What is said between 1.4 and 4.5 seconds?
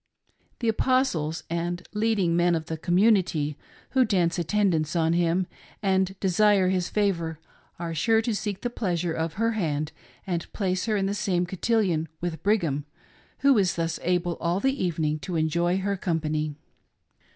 and leading men of the community, who dance